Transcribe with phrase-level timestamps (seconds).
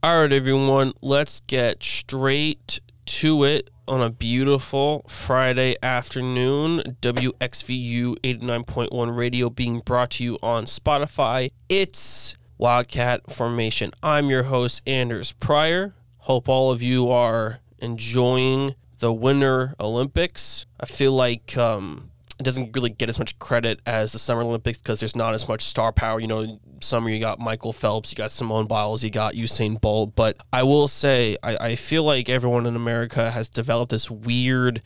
[0.00, 6.96] All right, everyone, let's get straight to it on a beautiful Friday afternoon.
[7.02, 11.50] WXVU 89.1 radio being brought to you on Spotify.
[11.68, 13.90] It's Wildcat Formation.
[14.00, 15.94] I'm your host, Anders Pryor.
[16.18, 20.64] Hope all of you are enjoying the Winter Olympics.
[20.78, 22.07] I feel like um,
[22.38, 25.48] it doesn't really get as much credit as the Summer Olympics because there's not as
[25.48, 26.20] much star power.
[26.20, 30.14] You know, summer you got Michael Phelps, you got Simone Biles, you got Usain Bolt.
[30.14, 34.82] But I will say, I, I feel like everyone in America has developed this weird,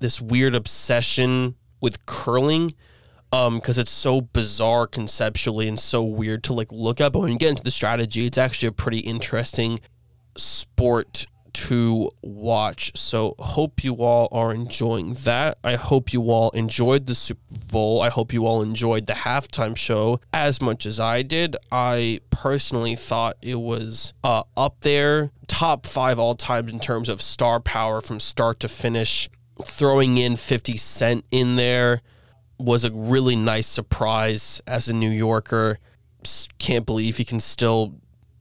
[0.00, 2.72] this weird obsession with curling
[3.32, 7.32] um because it's so bizarre conceptually and so weird to like look at but when
[7.32, 9.80] you get into the strategy it's actually a pretty interesting
[10.36, 12.92] sport to watch.
[12.94, 15.58] So, hope you all are enjoying that.
[15.62, 18.00] I hope you all enjoyed the Super Bowl.
[18.00, 21.56] I hope you all enjoyed the halftime show as much as I did.
[21.70, 27.20] I personally thought it was uh, up there, top five all time in terms of
[27.20, 29.28] star power from start to finish.
[29.64, 32.00] Throwing in 50 Cent in there
[32.58, 35.78] was a really nice surprise as a New Yorker.
[36.58, 37.94] Can't believe he can still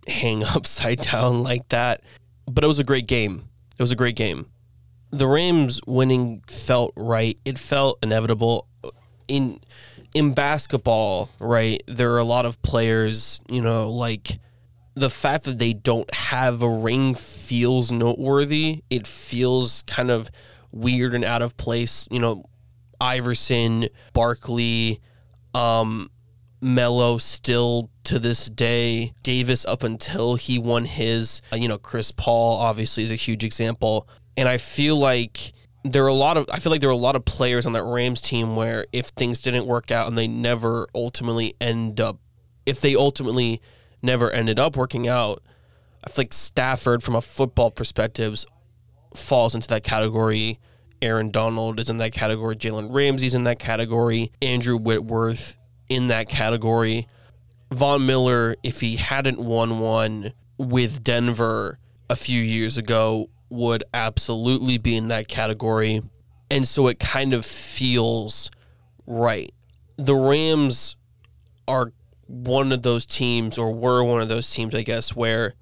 [0.07, 2.01] hang upside down like that
[2.45, 3.49] but it was a great game.
[3.77, 4.47] It was a great game.
[5.11, 7.37] The Rams winning felt right.
[7.43, 8.67] It felt inevitable.
[9.27, 9.59] In
[10.13, 11.81] in basketball, right?
[11.87, 14.39] There are a lot of players, you know, like
[14.93, 18.83] the fact that they don't have a ring feels noteworthy.
[18.89, 20.29] It feels kind of
[20.71, 22.07] weird and out of place.
[22.11, 22.45] You know,
[22.99, 24.99] Iverson, Barkley,
[25.53, 26.09] um,
[26.61, 29.13] Melo still to this day.
[29.23, 31.41] Davis up until he won his.
[31.51, 36.03] Uh, you know, Chris Paul obviously is a huge example, and I feel like there
[36.03, 37.83] are a lot of I feel like there are a lot of players on that
[37.83, 42.19] Rams team where if things didn't work out and they never ultimately end up
[42.65, 43.61] if they ultimately
[44.01, 45.41] never ended up working out,
[46.03, 48.43] I feel like Stafford from a football perspective
[49.15, 50.59] falls into that category.
[51.01, 52.55] Aaron Donald is in that category.
[52.55, 54.31] Jalen Ramsey's in that category.
[54.41, 55.57] Andrew Whitworth
[55.89, 57.07] in that category.
[57.71, 64.77] Von Miller, if he hadn't won one with Denver a few years ago, would absolutely
[64.77, 66.01] be in that category.
[66.49, 68.51] And so it kind of feels
[69.07, 69.53] right.
[69.97, 70.97] The Rams
[71.67, 71.93] are
[72.27, 75.53] one of those teams, or were one of those teams, I guess, where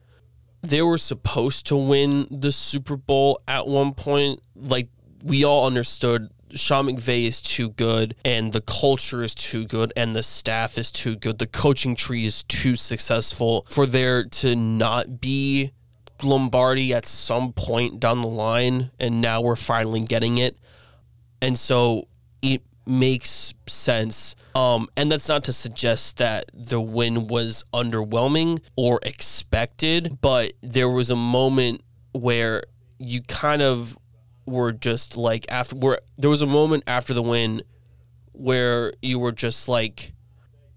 [0.62, 4.42] they were supposed to win the Super Bowl at one point.
[4.56, 4.90] Like,
[5.24, 10.16] we all understood Sean McVay is too good and the culture is too good and
[10.16, 11.40] the staff is too good.
[11.40, 15.72] The coaching tree is too successful for there to not be
[16.24, 18.92] Lombardi at some point down the line.
[19.00, 20.58] And now we're finally getting it.
[21.42, 22.08] And so
[22.42, 24.36] it makes sense.
[24.56, 30.90] Um, and that's not to suggest that the win was underwhelming or expected, but there
[30.90, 31.82] was a moment
[32.14, 32.64] where
[32.98, 33.98] you kind of
[34.50, 37.62] were just like after where there was a moment after the win
[38.34, 40.14] where you were just like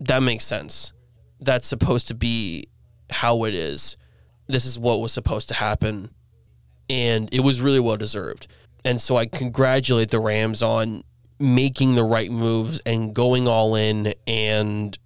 [0.01, 0.93] that makes sense.
[1.41, 2.69] That's supposed to be
[3.11, 3.97] how it is.
[4.49, 6.11] This is what was supposed to happen
[6.89, 8.47] and it was really well deserved.
[8.85, 11.05] And so I congratulate the Rams on
[11.39, 14.97] making the right moves and going all in and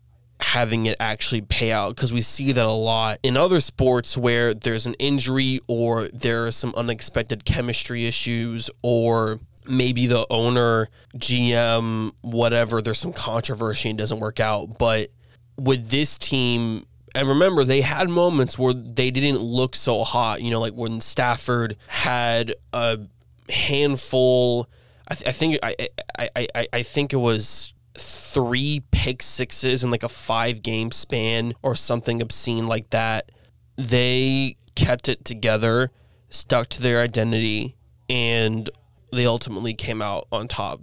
[0.41, 4.53] having it actually pay out because we see that a lot in other sports where
[4.53, 12.13] there's an injury or there are some unexpected chemistry issues or maybe the owner, GM,
[12.21, 14.79] whatever, there's some controversy and doesn't work out.
[14.79, 15.11] But
[15.57, 20.43] with this team, and remember, they had moments where they didn't look so hot.
[20.43, 23.01] You know, like when Stafford had a
[23.49, 24.69] handful.
[25.09, 25.77] I, th- I think I,
[26.19, 31.53] I, I I think it was three pick sixes in like a five game span
[31.63, 33.33] or something obscene like that.
[33.77, 35.91] They kept it together,
[36.29, 37.77] stuck to their identity,
[38.09, 38.69] and
[39.13, 40.81] they ultimately came out on top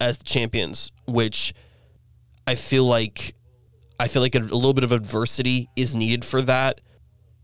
[0.00, 1.54] as the champions, which
[2.46, 3.34] I feel like
[3.98, 6.80] I feel like a, a little bit of adversity is needed for that.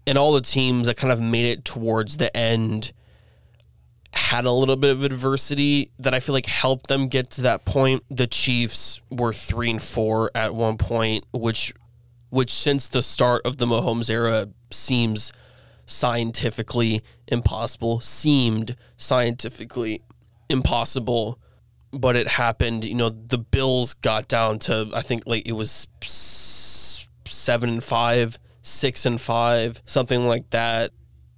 [0.06, 2.92] And all the teams that kind of made it towards the end
[4.12, 7.64] had a little bit of adversity that I feel like helped them get to that
[7.64, 8.04] point.
[8.10, 11.72] The Chiefs were three and four at one point, which
[12.30, 15.32] which since the start of the Mahomes era seems
[15.86, 20.02] scientifically impossible, seemed scientifically
[20.48, 21.40] impossible,
[21.92, 22.84] but it happened.
[22.84, 25.86] You know, the Bills got down to I think like it was
[27.26, 30.92] seven and five, six and five, something like that.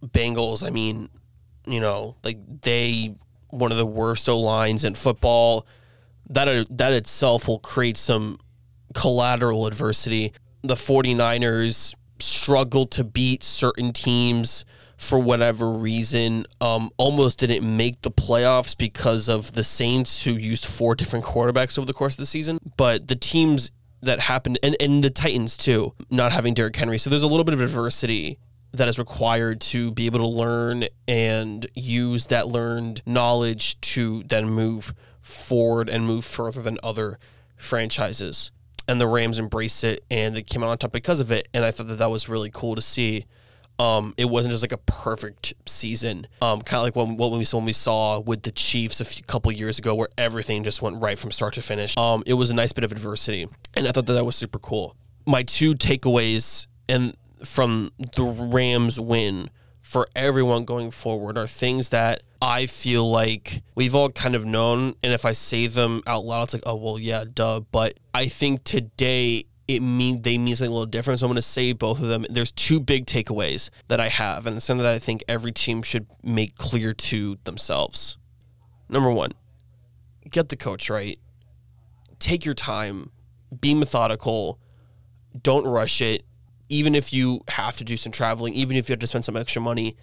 [0.04, 1.08] Bengals, I mean,
[1.66, 3.14] you know, like they
[3.50, 5.66] one of the worst O lines in football.
[6.30, 8.38] That that itself will create some
[8.94, 10.32] collateral adversity.
[10.62, 14.64] The 49ers struggled to beat certain teams
[14.96, 16.46] for whatever reason.
[16.60, 21.76] Um, almost didn't make the playoffs because of the Saints who used four different quarterbacks
[21.76, 22.58] over the course of the season.
[22.76, 23.72] But the teams
[24.02, 26.98] that happened, and, and the Titans too, not having Derrick Henry.
[26.98, 28.38] So there's a little bit of adversity
[28.72, 34.48] that is required to be able to learn and use that learned knowledge to then
[34.48, 37.18] move forward and move further than other
[37.56, 38.50] franchises.
[38.88, 41.48] And the Rams embraced it and they came out on top because of it.
[41.54, 43.26] And I thought that that was really cool to see.
[43.78, 47.44] Um, it wasn't just like a perfect season, um, kind of like what, what we
[47.44, 51.00] when we saw with the Chiefs a few, couple years ago, where everything just went
[51.00, 51.96] right from start to finish.
[51.96, 54.58] Um, it was a nice bit of adversity, and I thought that that was super
[54.58, 54.94] cool.
[55.26, 59.50] My two takeaways and from the Rams win
[59.80, 64.94] for everyone going forward are things that I feel like we've all kind of known.
[65.02, 67.60] And if I say them out loud, it's like, oh, well, yeah, duh.
[67.60, 71.20] But I think today it mean they mean something a little different.
[71.20, 72.24] So I'm going to say both of them.
[72.30, 75.82] There's two big takeaways that I have, and it's something that I think every team
[75.82, 78.16] should make clear to themselves.
[78.88, 79.32] Number one,
[80.28, 81.18] get the coach right.
[82.18, 83.10] Take your time.
[83.60, 84.58] Be methodical.
[85.42, 86.24] Don't rush it
[86.72, 89.36] even if you have to do some traveling, even if you have to spend some
[89.36, 89.94] extra money,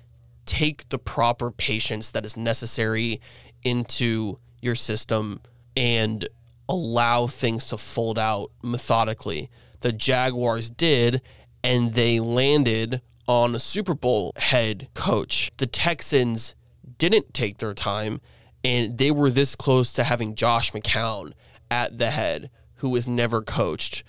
[0.45, 3.19] take the proper patience that is necessary
[3.63, 5.41] into your system
[5.75, 6.29] and
[6.69, 9.49] allow things to fold out methodically.
[9.79, 11.23] The Jaguars did,
[11.63, 15.49] and they landed on a Super Bowl head coach.
[15.57, 16.53] The Texans
[16.99, 18.21] didn't take their time,
[18.63, 21.33] and they were this close to having Josh McCown
[21.71, 24.03] at the head, who was never coached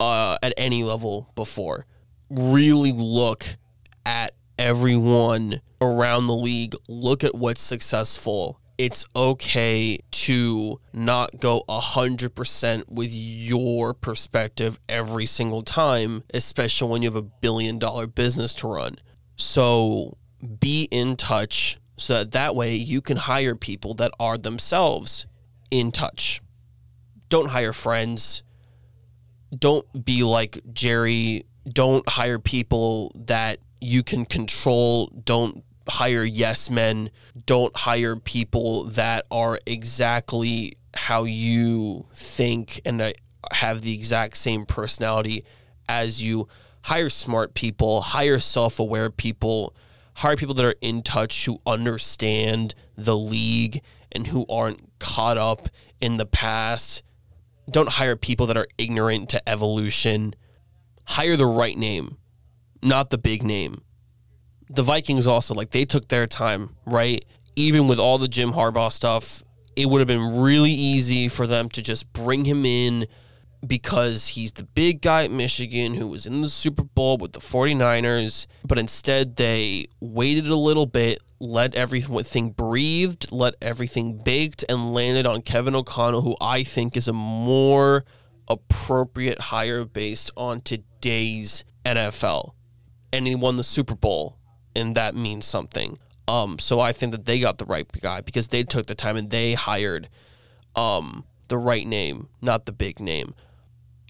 [0.00, 1.86] uh, at any level before.
[2.30, 3.46] Really look
[4.04, 6.74] at everyone around the league.
[6.88, 8.60] Look at what's successful.
[8.78, 17.08] It's okay to not go 100% with your perspective every single time, especially when you
[17.08, 18.96] have a billion dollar business to run.
[19.36, 20.18] So
[20.60, 25.26] be in touch so that that way you can hire people that are themselves
[25.70, 26.42] in touch.
[27.28, 28.42] Don't hire friends
[29.56, 31.46] don't be like Jerry.
[31.68, 35.06] Don't hire people that you can control.
[35.24, 37.10] Don't hire yes men.
[37.44, 43.12] Don't hire people that are exactly how you think and uh,
[43.52, 45.44] have the exact same personality
[45.88, 46.48] as you.
[46.82, 49.74] Hire smart people, hire self aware people,
[50.14, 53.82] hire people that are in touch who understand the league
[54.12, 55.68] and who aren't caught up
[56.00, 57.02] in the past
[57.70, 60.34] don't hire people that are ignorant to evolution.
[61.04, 62.16] Hire the right name,
[62.82, 63.82] not the big name.
[64.68, 67.24] The Vikings also, like, they took their time, right?
[67.54, 69.42] Even with all the Jim Harbaugh stuff,
[69.76, 73.06] it would have been really easy for them to just bring him in
[73.66, 77.40] because he's the big guy at Michigan who was in the Super Bowl with the
[77.40, 78.46] 49ers.
[78.64, 85.26] But instead, they waited a little bit, let everything breathed, let everything baked, and landed
[85.26, 88.04] on Kevin O'Connell, who I think is a more
[88.48, 92.52] appropriate hire based on today's NFL.
[93.12, 94.38] And he won the Super Bowl,
[94.74, 95.98] and that means something.
[96.28, 99.16] Um, so I think that they got the right guy because they took the time
[99.16, 100.08] and they hired
[100.74, 103.34] um, the right name, not the big name.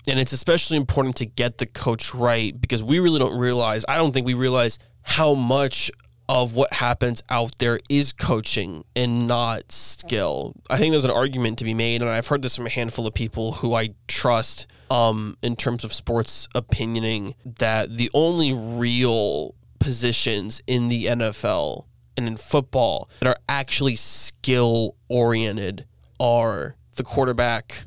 [0.07, 3.97] And it's especially important to get the coach right because we really don't realize, I
[3.97, 5.91] don't think we realize how much
[6.29, 10.55] of what happens out there is coaching and not skill.
[10.69, 13.07] I think there's an argument to be made, and I've heard this from a handful
[13.07, 19.55] of people who I trust um, in terms of sports opinioning, that the only real
[19.79, 21.85] positions in the NFL
[22.17, 25.87] and in football that are actually skill oriented
[26.19, 27.85] are the quarterback,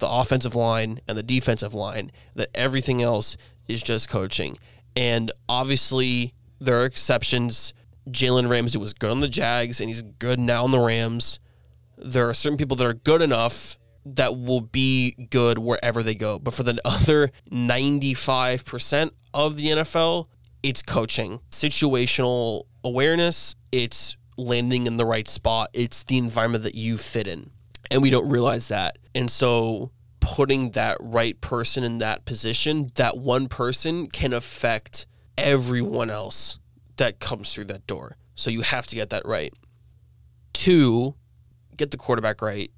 [0.00, 3.36] the offensive line, and the defensive line, that everything else
[3.68, 4.58] is just coaching.
[4.96, 7.72] And obviously, there are exceptions
[8.08, 11.38] Jalen Ramsey was good on the Jags and he's good now on the Rams.
[11.96, 16.38] There are certain people that are good enough that will be good wherever they go.
[16.38, 20.26] But for the other 95% of the NFL,
[20.62, 26.96] it's coaching, situational awareness, it's landing in the right spot, it's the environment that you
[26.96, 27.50] fit in.
[27.90, 28.98] And we don't realize that.
[29.14, 35.06] And so putting that right person in that position, that one person can affect
[35.36, 36.58] everyone else
[36.96, 38.16] that comes through that door.
[38.34, 39.52] So you have to get that right.
[40.52, 41.14] Two,
[41.76, 42.70] get the quarterback right.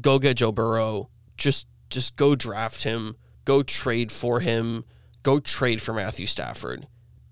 [0.00, 1.08] Go get Joe Burrow.
[1.36, 3.16] Just just go draft him.
[3.44, 4.84] Go trade for him.
[5.22, 6.86] Go trade for Matthew Stafford.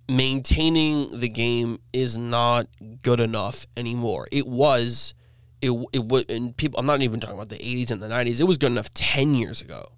[0.08, 2.66] Maintaining the game is not
[3.02, 4.26] good enough anymore.
[4.32, 5.14] It was
[5.60, 8.40] it it would and people I'm not even talking about the 80s and the 90s.
[8.40, 9.88] It was good enough 10 years ago.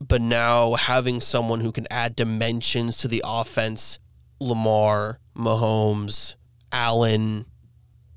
[0.00, 3.98] but now having someone who can add dimensions to the offense,
[4.40, 6.34] Lamar, Mahomes,
[6.72, 7.46] Allen,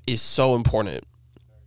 [0.06, 1.04] is so important.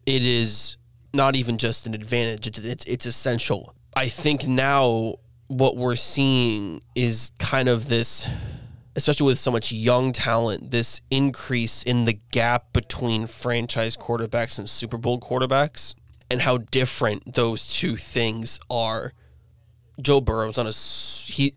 [0.06, 0.78] It is
[1.14, 3.74] not even just an advantage, it's, it's, it's essential.
[3.96, 5.16] I think now
[5.48, 8.28] what we're seeing is kind of this,
[9.00, 14.70] especially with so much young talent, this increase in the gap between franchise quarterbacks and
[14.70, 15.96] Super Bowl quarterbacks
[16.30, 19.14] and how different those two things are.
[20.02, 21.56] Joe Burrow's on a he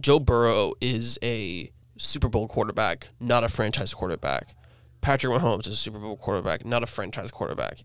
[0.00, 4.54] Joe Burrow is a Super Bowl quarterback, not a franchise quarterback.
[5.02, 7.84] Patrick Mahomes is a Super Bowl quarterback, not a franchise quarterback.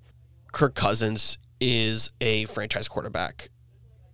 [0.54, 3.50] Kirk Cousins is a franchise quarterback.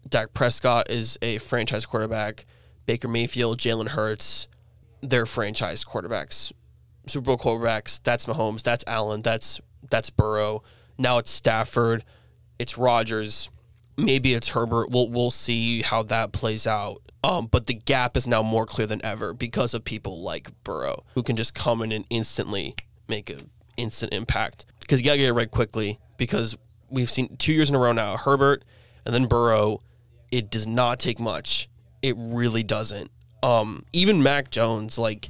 [0.07, 2.47] Dak Prescott is a franchise quarterback.
[2.87, 4.47] Baker Mayfield, Jalen Hurts,
[5.01, 6.51] they're franchise quarterbacks.
[7.07, 10.63] Super Bowl quarterbacks, that's Mahomes, that's Allen, that's that's Burrow.
[10.97, 12.03] Now it's Stafford,
[12.59, 13.49] it's Rodgers,
[13.97, 14.91] maybe it's Herbert.
[14.91, 17.01] We'll we'll see how that plays out.
[17.23, 21.03] Um, but the gap is now more clear than ever because of people like Burrow
[21.15, 22.75] who can just come in and instantly
[23.07, 24.65] make an instant impact.
[24.79, 26.55] Because you gotta get it right quickly because
[26.89, 28.63] we've seen two years in a row now Herbert
[29.05, 29.81] and then Burrow.
[30.31, 31.69] It does not take much.
[32.03, 33.09] It really doesn't.
[33.41, 35.29] Um, even Mac Jones, like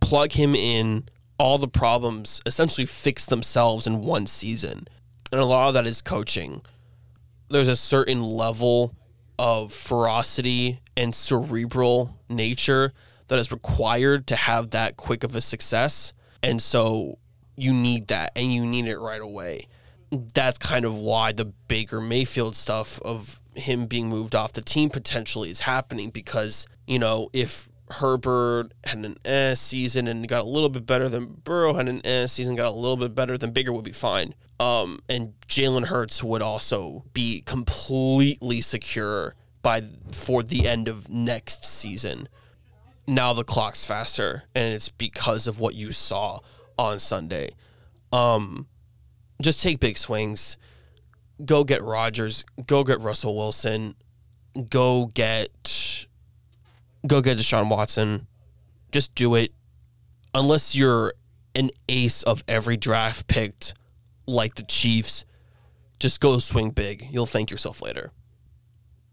[0.00, 1.04] plug him in,
[1.38, 4.88] all the problems essentially fix themselves in one season.
[5.32, 6.62] And a lot of that is coaching.
[7.48, 8.94] There's a certain level
[9.38, 12.92] of ferocity and cerebral nature
[13.28, 16.12] that is required to have that quick of a success.
[16.42, 17.18] And so
[17.56, 19.66] you need that and you need it right away.
[20.10, 24.90] That's kind of why the Baker Mayfield stuff of him being moved off the team
[24.90, 30.48] potentially is happening because, you know, if Herbert had an eh season and got a
[30.48, 33.52] little bit better than Burrow had an eh season, got a little bit better than
[33.52, 34.34] Baker would be fine.
[34.58, 39.82] Um, and Jalen Hurts would also be completely secure by
[40.12, 42.28] for the end of next season.
[43.06, 46.40] Now the clock's faster, and it's because of what you saw
[46.78, 47.50] on Sunday.
[48.12, 48.66] Um,
[49.40, 50.56] just take big swings.
[51.44, 52.44] Go get Rodgers.
[52.66, 53.94] Go get Russell Wilson.
[54.70, 56.06] Go get
[57.06, 58.26] go get Deshaun Watson.
[58.92, 59.52] Just do it.
[60.34, 61.14] Unless you're
[61.54, 63.74] an ace of every draft picked
[64.26, 65.24] like the Chiefs,
[65.98, 67.08] just go swing big.
[67.10, 68.12] You'll thank yourself later.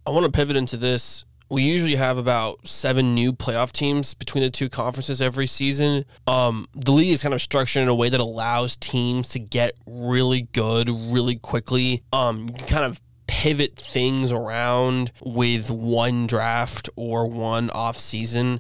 [0.06, 1.24] I want to pivot into this.
[1.54, 6.04] We usually have about seven new playoff teams between the two conferences every season.
[6.26, 9.76] Um, the league is kind of structured in a way that allows teams to get
[9.86, 12.02] really good really quickly.
[12.12, 18.60] Um, you can kind of pivot things around with one draft or one off season.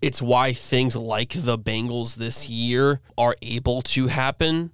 [0.00, 4.70] It's why things like the Bengals this year are able to happen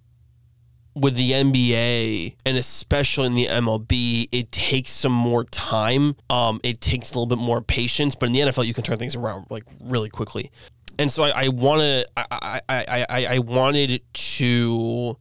[0.95, 6.17] with the NBA and especially in the MLB, it takes some more time.
[6.31, 8.99] Um, it takes a little bit more patience, but in the NFL, you can turn
[8.99, 10.51] things around like really quickly.
[10.99, 15.17] And so I, I want to, I, I, I, I wanted to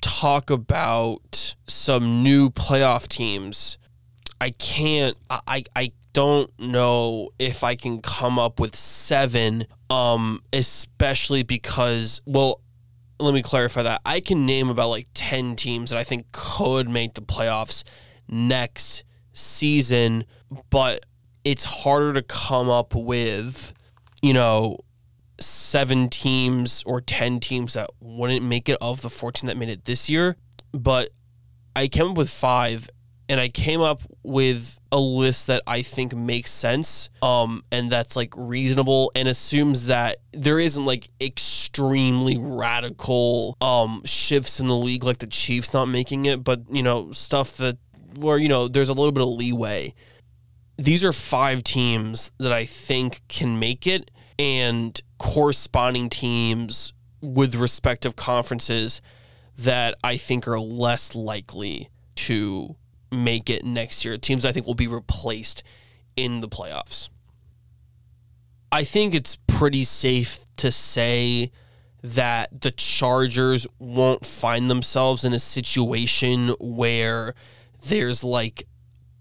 [0.00, 3.78] talk about some new playoff teams.
[4.40, 11.42] I can't, I, I don't know if I can come up with seven, um, especially
[11.42, 12.60] because, well,
[13.18, 14.00] let me clarify that.
[14.04, 17.84] I can name about like 10 teams that I think could make the playoffs
[18.28, 20.24] next season,
[20.70, 21.04] but
[21.44, 23.72] it's harder to come up with,
[24.22, 24.78] you know,
[25.40, 29.84] seven teams or 10 teams that wouldn't make it of the 14 that made it
[29.84, 30.36] this year.
[30.72, 31.10] But
[31.74, 32.88] I came up with five
[33.28, 38.16] and I came up with a list that I think makes sense, um, and that's
[38.16, 45.04] like reasonable and assumes that there isn't like extremely radical um shifts in the league
[45.04, 47.78] like the Chiefs not making it, but you know stuff that
[48.18, 49.94] where you know there's a little bit of leeway.
[50.78, 58.14] These are five teams that I think can make it, and corresponding teams with respective
[58.14, 59.00] conferences
[59.58, 62.76] that I think are less likely to
[63.10, 64.16] make it next year.
[64.16, 65.62] Teams I think will be replaced
[66.16, 67.08] in the playoffs.
[68.72, 71.50] I think it's pretty safe to say
[72.02, 77.34] that the Chargers won't find themselves in a situation where
[77.86, 78.66] there's like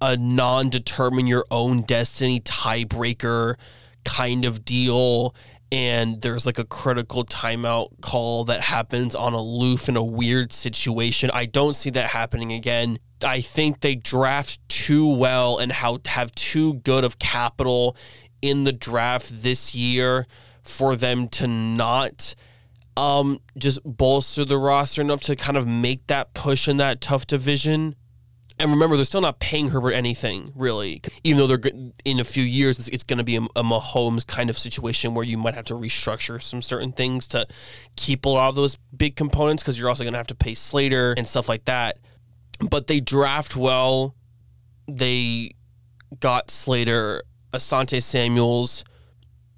[0.02, 3.56] a non determine your own destiny tiebreaker
[4.04, 5.34] kind of deal
[5.72, 10.54] and there's like a critical timeout call that happens on a loof in a weird
[10.54, 11.32] situation.
[11.34, 13.00] I don't see that happening again.
[13.24, 17.98] I think they draft too well and how have too good of capital
[18.42, 20.28] in the draft this year
[20.62, 22.36] for them to not
[22.98, 27.28] um, just bolster the roster enough to kind of make that push in that tough
[27.28, 27.96] division.
[28.58, 31.02] And remember, they're still not paying Herbert anything, really.
[31.26, 31.72] Even though they're
[32.06, 35.14] in a few years, it's, it's going to be a, a Mahomes kind of situation
[35.14, 37.46] where you might have to restructure some certain things to
[37.98, 40.54] keep a lot of those big components because you're also going to have to pay
[40.54, 41.98] Slater and stuff like that.
[42.70, 44.16] But they draft well.
[44.88, 45.52] They
[46.22, 48.86] got Slater, Asante Samuels,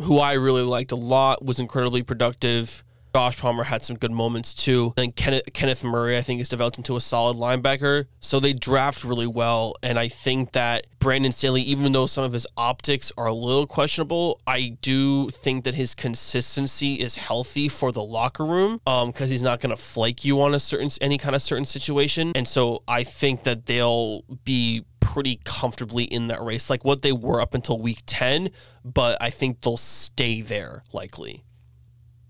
[0.01, 2.83] who I really liked a lot, was incredibly productive.
[3.17, 4.93] Josh Palmer had some good moments too.
[4.95, 8.05] And Kenneth, Kenneth Murray, I think, is developed into a solid linebacker.
[8.19, 9.73] So they draft really well.
[9.81, 13.65] And I think that Brandon Staley, even though some of his optics are a little
[13.65, 19.27] questionable, I do think that his consistency is healthy for the locker room because um,
[19.27, 22.33] he's not going to flake you on a certain any kind of certain situation.
[22.35, 27.13] And so I think that they'll be pretty comfortably in that race, like what they
[27.13, 28.51] were up until week 10,
[28.85, 31.43] but I think they'll stay there likely.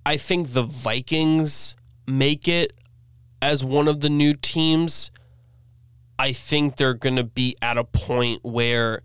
[0.08, 1.76] I think the Vikings
[2.08, 2.72] make it
[3.42, 5.12] as one of the new teams.
[6.18, 9.02] I think they're going to be at a point where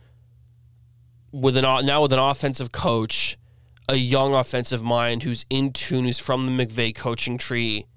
[1.33, 3.37] with an now with an offensive coach,
[3.89, 7.89] a young offensive mind who's in tune, who's from the McVay coaching tree,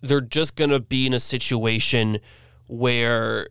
[0.00, 2.18] they're just going to be in a situation
[2.66, 3.46] where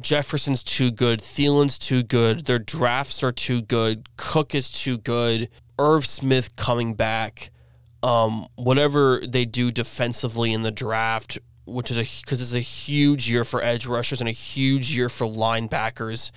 [0.00, 5.48] Jefferson's too good, Thielen's too good, their drafts are too good, Cook is too good,
[5.78, 7.52] Irv Smith coming back
[8.02, 13.30] um, whatever they do defensively in the draft, which is a because it's a huge
[13.30, 16.30] year for edge rushers and a huge year for linebackers.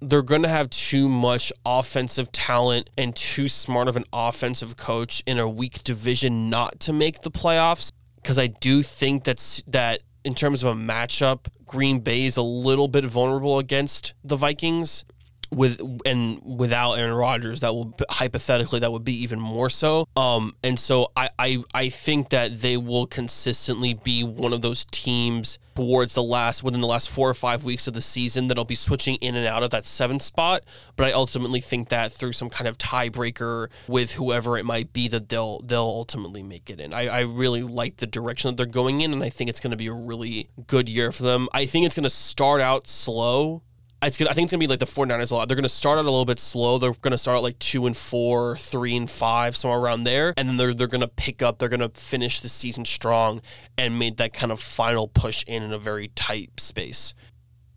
[0.00, 5.22] They're going to have too much offensive talent and too smart of an offensive coach
[5.26, 7.90] in a weak division not to make the playoffs.
[8.16, 12.42] Because I do think that's that in terms of a matchup, Green Bay is a
[12.42, 15.04] little bit vulnerable against the Vikings
[15.52, 20.08] with and without Aaron Rodgers, that will hypothetically that would be even more so.
[20.16, 24.84] Um, and so I, I I think that they will consistently be one of those
[24.86, 28.64] teams towards the last within the last four or five weeks of the season that'll
[28.64, 30.64] be switching in and out of that seventh spot.
[30.96, 35.08] But I ultimately think that through some kind of tiebreaker with whoever it might be,
[35.08, 36.92] that they'll they'll ultimately make it in.
[36.92, 39.70] I, I really like the direction that they're going in, and I think it's going
[39.72, 41.48] to be a really good year for them.
[41.52, 43.62] I think it's going to start out slow
[44.02, 45.48] it's I think it's gonna be like the 49ers a lot.
[45.48, 46.78] They're gonna start out a little bit slow.
[46.78, 50.48] They're gonna start out like two and four, three and five, somewhere around there, and
[50.48, 51.58] then they're they're gonna pick up.
[51.58, 53.40] They're gonna finish the season strong
[53.78, 57.14] and made that kind of final push in in a very tight space.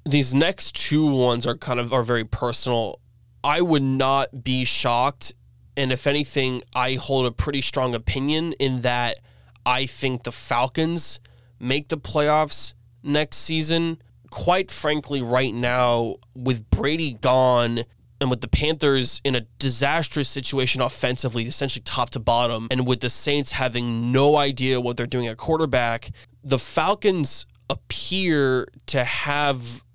[0.05, 2.99] These next two ones are kind of are very personal.
[3.43, 5.33] I would not be shocked,
[5.77, 9.19] and if anything, I hold a pretty strong opinion in that
[9.65, 11.19] I think the Falcons
[11.59, 13.99] make the playoffs next season
[14.35, 17.85] quite frankly, right now, with Brady gone
[18.19, 22.99] and with the Panthers in a disastrous situation offensively, essentially top to bottom, and with
[22.99, 26.11] the Saints having no idea what they're doing at quarterback,
[26.43, 29.85] the Falcons appear to have,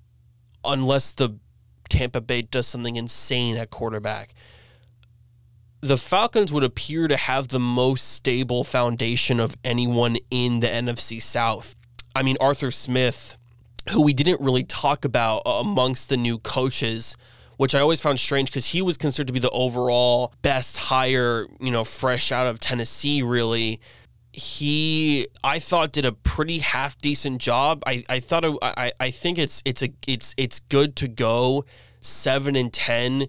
[0.65, 1.37] unless the
[1.89, 4.33] Tampa Bay does something insane at quarterback,
[5.81, 11.21] the Falcons would appear to have the most stable foundation of anyone in the NFC
[11.21, 11.75] South.
[12.15, 13.37] I mean, Arthur Smith
[13.89, 17.15] who we didn't really talk about uh, amongst the new coaches
[17.61, 21.45] which I always found strange because he was considered to be the overall best hire,
[21.59, 23.79] you know, fresh out of Tennessee, really.
[24.33, 27.83] He, I thought, did a pretty half decent job.
[27.85, 31.63] I, I thought, it, I, I think it's, it's a, it's, it's good to go
[31.99, 33.27] seven and ten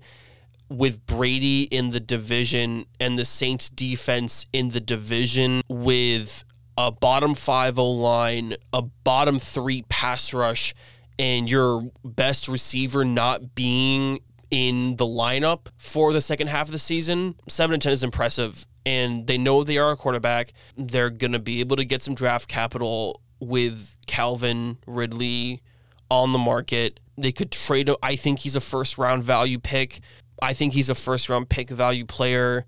[0.70, 6.42] with Brady in the division and the Saints defense in the division with
[6.76, 10.74] a bottom five O line, a bottom three pass rush,
[11.18, 16.78] and your best receiver not being in the lineup for the second half of the
[16.78, 18.66] season, seven and ten is impressive.
[18.84, 20.52] And they know they are a quarterback.
[20.76, 25.62] They're gonna be able to get some draft capital with Calvin Ridley
[26.10, 27.00] on the market.
[27.16, 27.90] They could trade.
[28.02, 30.00] I think he's a first round value pick.
[30.40, 32.66] I think he's a first round pick value player.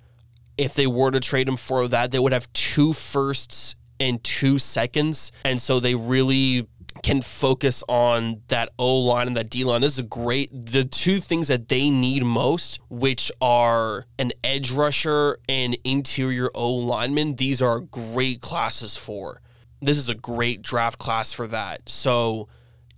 [0.57, 4.59] If they were to trade him for that, they would have two firsts in two
[4.59, 5.33] seconds.
[5.45, 6.69] And so they really
[7.03, 9.81] can focus on that O line and that D line.
[9.81, 14.71] This is a great, the two things that they need most, which are an edge
[14.71, 17.37] rusher and interior O lineman.
[17.37, 19.41] These are great classes for.
[19.83, 21.89] This is a great draft class for that.
[21.89, 22.49] So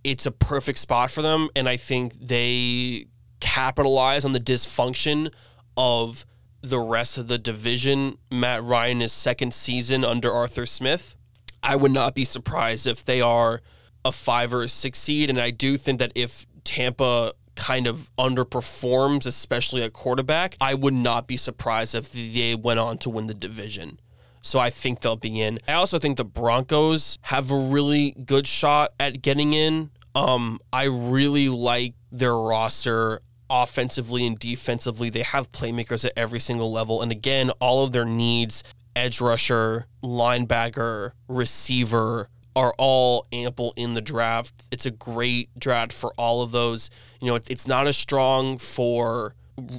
[0.04, 1.48] it's a perfect spot for them.
[1.56, 3.06] And I think they
[3.40, 5.32] capitalize on the dysfunction
[5.76, 6.24] of
[6.62, 8.18] the rest of the division.
[8.30, 11.16] Matt Ryan is second season under Arthur Smith.
[11.62, 13.62] I would not be surprised if they are
[14.04, 15.30] a five or a six seed.
[15.30, 20.94] And I do think that if Tampa kind of underperforms, especially at quarterback, I would
[20.94, 23.98] not be surprised if they went on to win the division.
[24.42, 25.58] So I think they'll be in.
[25.66, 29.90] I also think the Broncos have a really good shot at getting in.
[30.14, 35.10] Um, I really like their roster offensively and defensively.
[35.10, 37.02] They have playmakers at every single level.
[37.02, 38.62] And again, all of their needs
[38.94, 44.54] edge rusher, linebacker, receiver are all ample in the draft.
[44.70, 46.88] It's a great draft for all of those.
[47.20, 49.34] You know, it's, it's not as strong for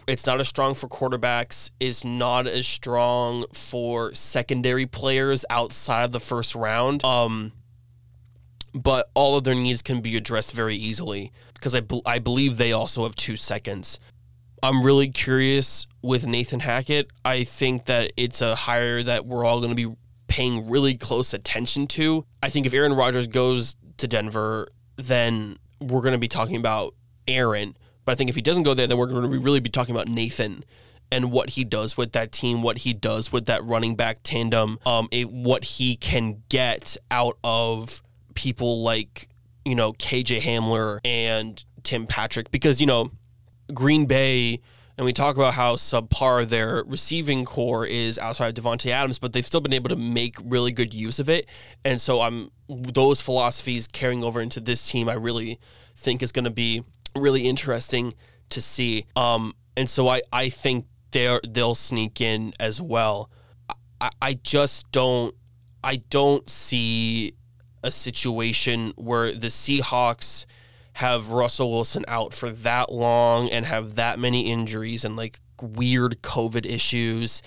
[0.07, 6.11] it's not as strong for quarterbacks, is not as strong for secondary players outside of
[6.11, 7.03] the first round.
[7.05, 7.51] Um,
[8.73, 12.57] but all of their needs can be addressed very easily because I, be- I believe
[12.57, 13.99] they also have two seconds.
[14.63, 17.09] I'm really curious with Nathan Hackett.
[17.23, 19.95] I think that it's a hire that we're all going to be
[20.27, 22.25] paying really close attention to.
[22.41, 26.95] I think if Aaron Rodgers goes to Denver, then we're going to be talking about
[27.27, 27.77] Aaron.
[28.05, 29.95] But I think if he doesn't go there, then we're going to really be talking
[29.95, 30.63] about Nathan
[31.11, 34.79] and what he does with that team, what he does with that running back tandem,
[34.85, 38.01] um, it, what he can get out of
[38.33, 39.29] people like
[39.69, 43.11] you know KJ Hamler and Tim Patrick, because you know
[43.73, 44.61] Green Bay.
[44.99, 49.31] And we talk about how subpar their receiving corps is outside of Davante Adams, but
[49.31, 51.47] they've still been able to make really good use of it.
[51.85, 55.07] And so I'm those philosophies carrying over into this team.
[55.07, 55.59] I really
[55.95, 56.83] think is going to be
[57.15, 58.13] really interesting
[58.49, 59.05] to see.
[59.15, 63.29] Um, and so I, I think they they'll sneak in as well.
[64.01, 65.35] I, I just don't
[65.83, 67.33] I don't see
[67.83, 70.45] a situation where the Seahawks
[70.93, 76.21] have Russell Wilson out for that long and have that many injuries and like weird
[76.21, 77.41] COVID issues.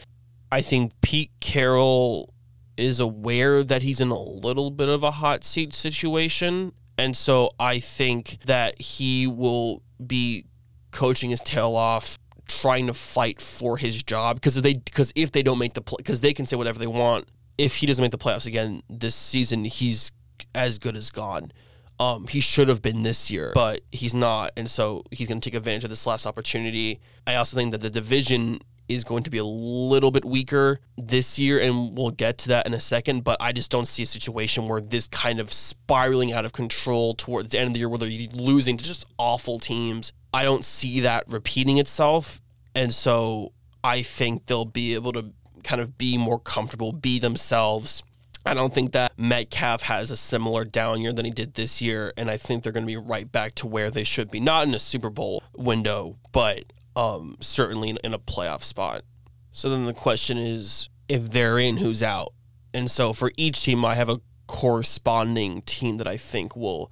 [0.53, 2.33] I think Pete Carroll
[2.77, 7.53] is aware that he's in a little bit of a hot seat situation and so
[7.59, 10.45] I think that he will be
[10.91, 15.33] coaching his tail off, trying to fight for his job because if they because if
[15.33, 17.27] they don't make the play because they can say whatever they want.
[17.57, 20.13] If he doesn't make the playoffs again this season, he's
[20.55, 21.53] as good as gone.
[21.99, 25.51] Um, he should have been this year, but he's not, and so he's going to
[25.51, 26.99] take advantage of this last opportunity.
[27.27, 31.39] I also think that the division is going to be a little bit weaker this
[31.39, 33.23] year, and we'll get to that in a second.
[33.23, 37.15] But I just don't see a situation where this kind of spiraling out of control
[37.15, 40.13] towards the end of the year, where they're losing to just awful teams.
[40.33, 42.41] I don't see that repeating itself,
[42.75, 43.53] and so
[43.85, 45.33] I think they'll be able to
[45.65, 48.03] kind of be more comfortable, be themselves.
[48.45, 52.13] I don't think that Metcalf has a similar down year than he did this year,
[52.17, 54.41] and I think they're going to be right back to where they should be.
[54.41, 56.65] Not in a Super Bowl window, but
[56.97, 59.05] um, certainly in, in a playoff spot.
[59.53, 62.33] So then the question is if they're in, who's out?
[62.73, 66.91] And so for each team, I have a corresponding team that I think will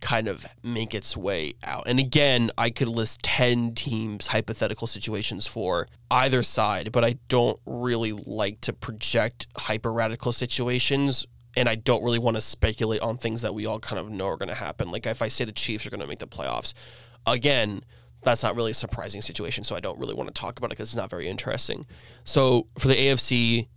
[0.00, 1.84] kind of make its way out.
[1.86, 7.58] And again, I could list 10 teams, hypothetical situations for either side, but I don't
[7.66, 11.26] really like to project hyper radical situations.
[11.56, 14.28] And I don't really want to speculate on things that we all kind of know
[14.28, 14.90] are going to happen.
[14.90, 16.74] Like if I say the Chiefs are going to make the playoffs,
[17.26, 17.82] again,
[18.22, 19.64] that's not really a surprising situation.
[19.64, 21.86] So I don't really want to talk about it because it's not very interesting.
[22.24, 23.68] So for the AFC,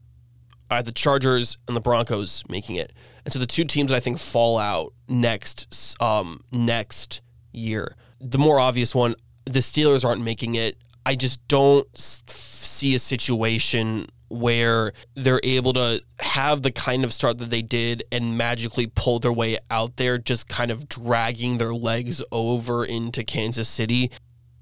[0.70, 2.92] I have the Chargers and the Broncos making it,
[3.26, 7.96] and so the two teams that I think fall out next um, next year.
[8.22, 10.78] The more obvious one, the Steelers aren't making it.
[11.06, 17.40] I just don't see a situation where they're able to have the kind of start
[17.40, 21.74] that they did and magically pull their way out there, just kind of dragging their
[21.74, 24.12] legs over into Kansas City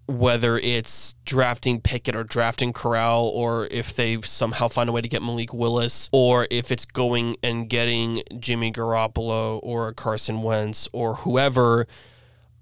[0.07, 5.07] whether it's drafting Pickett or drafting Corral, or if they somehow find a way to
[5.07, 11.15] get Malik Willis, or if it's going and getting Jimmy Garoppolo or Carson Wentz or
[11.15, 11.87] whoever,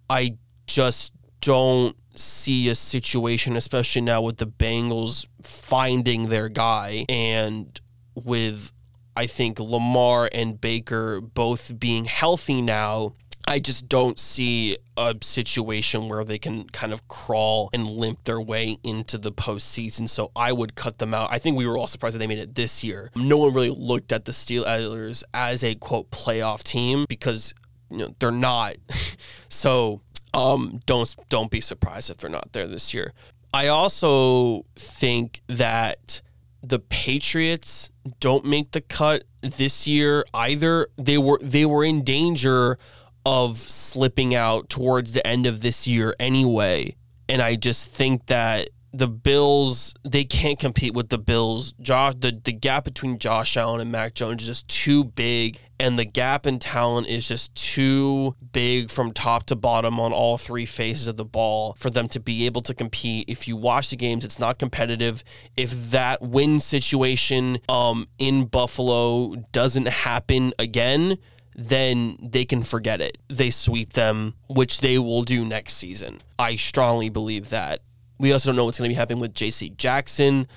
[0.10, 7.80] I just don't see a situation, especially now with the Bengals finding their guy and
[8.16, 8.72] with
[9.18, 13.16] I think Lamar and Baker both being healthy now
[13.48, 18.42] I just don't see a situation where they can kind of crawl and limp their
[18.42, 20.10] way into the postseason.
[20.10, 21.32] So I would cut them out.
[21.32, 23.12] I think we were all surprised that they made it this year.
[23.16, 27.54] No one really looked at the Steelers as a quote playoff team because
[27.92, 28.76] you know they're not.
[29.50, 30.02] so
[30.34, 33.14] um, don't don't be surprised if they're not there this year.
[33.54, 36.22] I also think that
[36.62, 40.88] the Patriots don't make the cut this year either.
[40.98, 42.78] They were they were in danger
[43.26, 46.96] of slipping out towards the end of this year anyway.
[47.28, 51.74] And I just think that the Bills they can't compete with the Bills.
[51.82, 56.00] Josh the, the gap between Josh Allen and Mac Jones is just too big and
[56.00, 60.66] the gap in talent is just too big from top to bottom on all three
[60.66, 63.26] phases of the ball for them to be able to compete.
[63.28, 65.26] If you watch the games, it's not competitive.
[65.58, 71.18] If that win situation um in Buffalo doesn't happen again,
[71.56, 73.18] then they can forget it.
[73.30, 76.22] They sweep them, which they will do next season.
[76.38, 77.82] I strongly believe that.
[78.20, 79.70] We also don't know what's going to be happening with J.C.
[79.72, 80.48] Jackson.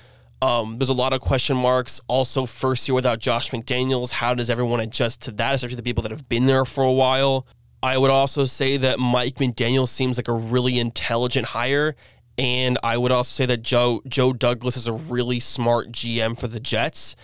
[0.41, 1.99] Um, there's a lot of question marks.
[2.07, 6.01] Also, first year without Josh McDaniels, how does everyone adjust to that, especially the people
[6.03, 7.47] that have been there for a while?
[7.81, 11.95] I would also say that Mike McDaniels seems like a really intelligent hire.
[12.37, 16.47] And I would also say that Joe Joe Douglas is a really smart GM for
[16.47, 17.15] the Jets.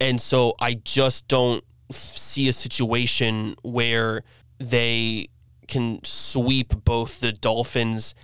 [0.00, 4.22] And so I just don't see a situation where
[4.58, 5.28] they
[5.68, 8.14] can sweep both the Dolphins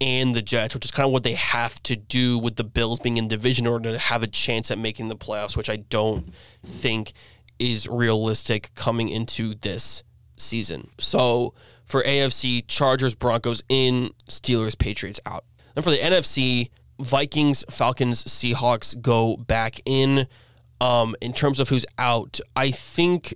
[0.00, 3.00] and the Jets, which is kind of what they have to do with the Bills
[3.00, 5.76] being in division in order to have a chance at making the playoffs, which I
[5.76, 6.32] don't
[6.64, 7.12] think
[7.58, 10.02] is realistic coming into this
[10.36, 10.90] season.
[10.98, 11.54] So
[11.84, 15.44] for AFC, Chargers, Broncos in, Steelers, Patriots out.
[15.74, 20.26] And for the NFC, Vikings, Falcons, Seahawks go back in.
[20.80, 23.34] Um, in terms of who's out, I think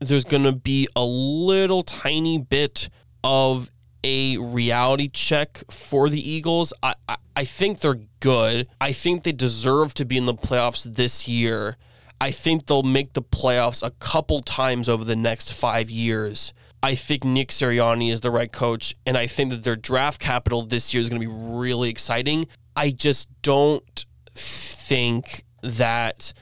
[0.00, 2.88] there's going to be a little tiny bit
[3.22, 3.70] of
[4.04, 6.72] a reality check for the Eagles.
[6.82, 8.68] I, I, I think they're good.
[8.80, 11.76] I think they deserve to be in the playoffs this year.
[12.20, 16.52] I think they'll make the playoffs a couple times over the next five years.
[16.82, 20.62] I think Nick Sirianni is the right coach, and I think that their draft capital
[20.62, 22.48] this year is going to be really exciting.
[22.74, 26.32] I just don't think that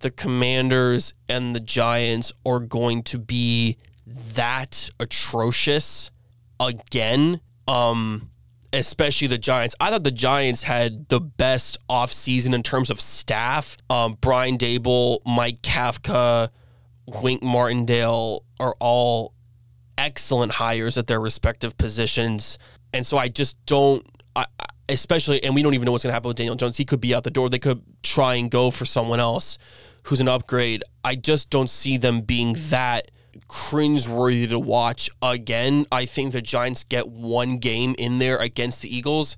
[0.00, 6.10] the Commanders and the Giants are going to be that atrocious
[6.60, 7.40] again.
[7.66, 8.30] Um,
[8.72, 9.74] especially the Giants.
[9.80, 13.76] I thought the Giants had the best offseason in terms of staff.
[13.90, 16.50] Um, Brian Daboll, Mike Kafka,
[17.06, 19.32] Wink Martindale are all
[19.96, 22.58] excellent hires at their respective positions.
[22.92, 24.06] And so I just don't,
[24.88, 26.76] especially, and we don't even know what's going to happen with Daniel Jones.
[26.76, 27.48] He could be out the door.
[27.48, 29.58] They could try and go for someone else
[30.04, 30.84] who's an upgrade.
[31.04, 33.10] I just don't see them being that
[33.48, 35.86] cringeworthy to watch again.
[35.90, 39.36] I think the Giants get one game in there against the Eagles.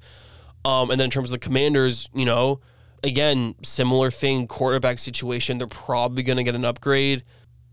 [0.65, 2.61] Um, and then in terms of the Commanders, you know,
[3.03, 5.59] again, similar thing, quarterback situation.
[5.59, 7.25] They're probably going to get an upgrade.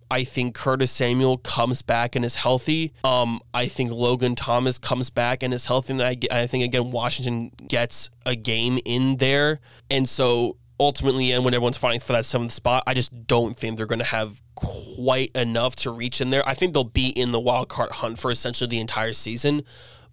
[0.10, 2.94] I think Curtis Samuel comes back and is healthy.
[3.04, 5.94] Um, I think Logan Thomas comes back and is healthy.
[5.94, 9.60] And I, I think, again, Washington gets a game in there.
[9.90, 13.78] And so ultimately, and when everyone's fighting for that seventh spot, I just don't think
[13.78, 16.48] they're going to have quite enough to reach in there.
[16.48, 19.64] I think they'll be in the wild card hunt for essentially the entire season,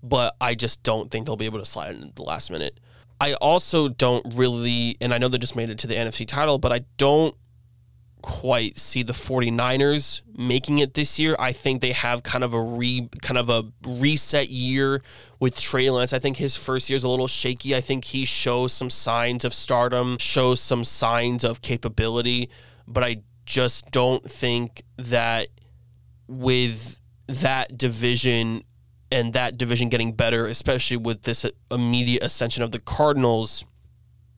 [0.02, 2.81] but I just don't think they'll be able to slide in the last minute.
[3.20, 6.59] I also don't really, and I know they just made it to the NFC title,
[6.59, 7.37] but I don't
[8.22, 11.37] quite see the 49ers making it this year.
[11.38, 15.02] I think they have kind of a re kind of a reset year
[15.40, 16.12] with Trey Lance.
[16.12, 17.76] I think his first year is a little shaky.
[17.76, 22.48] I think he shows some signs of stardom, shows some signs of capability,
[22.87, 25.48] but I just don't think that
[26.28, 28.62] with that division
[29.11, 33.64] and that division getting better, especially with this immediate ascension of the Cardinals,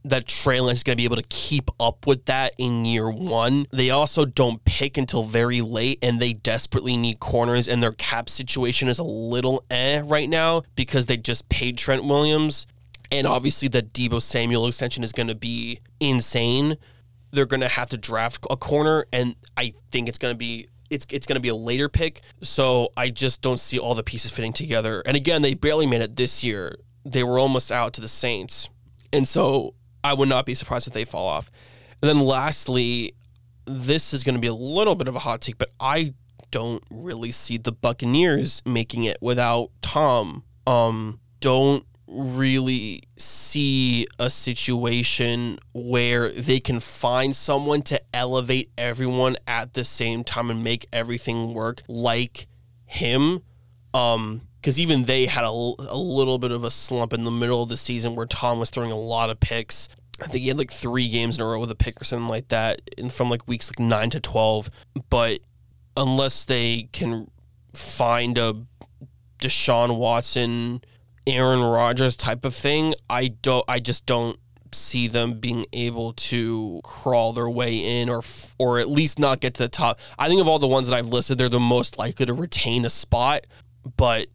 [0.04, 3.10] that Trey Lance is going to be able to keep up with that in year
[3.10, 3.66] one.
[3.70, 8.28] They also don't pick until very late, and they desperately need corners, and their cap
[8.28, 12.66] situation is a little eh right now because they just paid Trent Williams.
[13.10, 16.76] And obviously, the Deebo Samuel extension is going to be insane.
[17.30, 20.68] They're going to have to draft a corner, and I think it's going to be
[20.90, 22.20] it's it's going to be a later pick.
[22.42, 25.02] So I just don't see all the pieces fitting together.
[25.06, 26.78] And again, they barely made it this year.
[27.04, 28.68] They were almost out to the Saints.
[29.12, 31.50] And so I would not be surprised if they fall off.
[32.02, 33.14] And then lastly,
[33.64, 36.14] this is going to be a little bit of a hot take, but I
[36.50, 40.44] don't really see the Buccaneers making it without Tom.
[40.66, 49.72] Um, don't really see a situation where they can find someone to elevate everyone at
[49.72, 52.46] the same time and make everything work like
[52.84, 53.42] him.
[53.94, 57.62] Um, because even they had a, a little bit of a slump in the middle
[57.62, 59.90] of the season where Tom was throwing a lot of picks.
[60.22, 62.28] I think he had like three games in a row with a pick or something
[62.28, 64.70] like that, and from like weeks like nine to twelve.
[65.10, 65.40] But
[65.98, 67.30] unless they can
[67.74, 68.54] find a
[69.38, 70.82] Deshaun Watson,
[71.26, 73.66] Aaron Rodgers type of thing, I don't.
[73.68, 74.38] I just don't
[74.72, 78.22] see them being able to crawl their way in or
[78.56, 80.00] or at least not get to the top.
[80.18, 82.86] I think of all the ones that I've listed, they're the most likely to retain
[82.86, 83.46] a spot,
[83.98, 84.28] but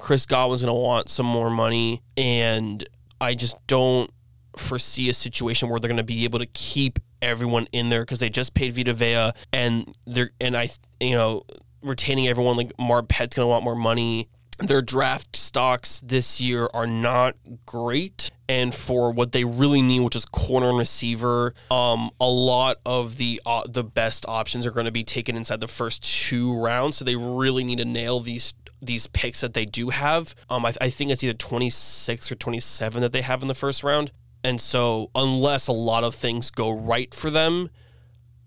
[0.00, 2.86] Chris Godwin's going to want some more money, and
[3.20, 4.10] I just don't
[4.56, 8.18] foresee a situation where they're going to be able to keep everyone in there because
[8.18, 11.42] they just paid Vita Vea, and they're and I you know
[11.82, 14.28] retaining everyone like Marpet's going to want more money.
[14.58, 17.34] their draft stocks this year are not
[17.64, 22.76] great and for what they really need which is corner and receiver um, a lot
[22.84, 26.60] of the uh, the best options are going to be taken inside the first two
[26.60, 30.64] rounds so they really need to nail these these picks that they do have um,
[30.64, 34.12] I, I think it's either 26 or 27 that they have in the first round
[34.42, 37.70] and so unless a lot of things go right for them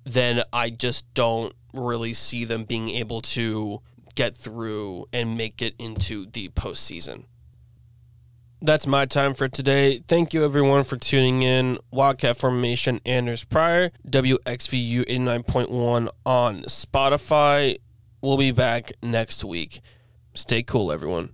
[0.06, 3.82] then i just don't really see them being able to
[4.16, 7.26] get through and make it into the postseason.
[8.62, 10.04] That's my time for today.
[10.08, 11.78] Thank you everyone for tuning in.
[11.92, 17.78] Wildcat Formation Anders Pryor, WXVU 89.1 on Spotify.
[18.22, 19.82] We'll be back next week.
[20.36, 21.30] Stay cool, everyone.